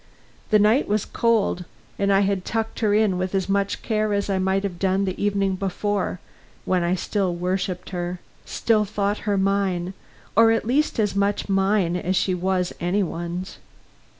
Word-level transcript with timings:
The 0.49 0.57
night 0.57 0.87
was 0.87 1.05
cold, 1.05 1.63
and 1.99 2.11
I 2.11 2.21
had 2.21 2.43
tucked 2.43 2.79
her 2.79 2.91
in 2.91 3.19
with 3.19 3.35
as 3.35 3.47
much 3.47 3.83
care 3.83 4.13
as 4.13 4.31
I 4.31 4.39
might 4.39 4.63
have 4.63 4.79
done 4.79 5.05
the 5.05 5.23
evening 5.23 5.55
before, 5.55 6.19
when 6.65 6.81
I 6.83 6.95
still 6.95 7.35
worshiped 7.35 7.91
her, 7.91 8.19
still 8.43 8.83
thought 8.83 9.19
her 9.29 9.37
mine, 9.37 9.93
or 10.35 10.49
at 10.51 10.65
least 10.65 10.99
as 10.99 11.15
much 11.15 11.47
mine 11.47 11.95
as 11.95 12.15
she 12.15 12.33
was 12.33 12.73
any 12.79 13.03
one's. 13.03 13.59